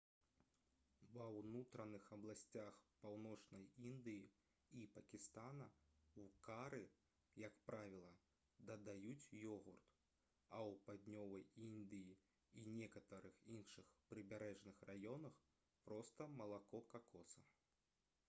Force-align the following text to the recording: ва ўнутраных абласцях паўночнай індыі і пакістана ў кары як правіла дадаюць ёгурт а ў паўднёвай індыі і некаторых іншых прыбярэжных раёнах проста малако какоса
ва 1.15 1.25
ўнутраных 1.39 2.05
абласцях 2.15 2.79
паўночнай 3.03 3.67
індыі 3.89 4.23
і 4.79 4.87
пакістана 4.95 5.67
ў 6.21 6.23
кары 6.47 6.81
як 7.43 7.61
правіла 7.67 8.15
дадаюць 8.71 9.29
ёгурт 9.57 9.93
а 10.47 10.63
ў 10.71 10.81
паўднёвай 10.89 11.45
індыі 11.67 12.19
і 12.63 12.67
некаторых 12.81 13.41
іншых 13.59 13.93
прыбярэжных 14.15 14.83
раёнах 14.95 15.39
проста 15.85 16.31
малако 16.43 16.85
какоса 16.97 17.47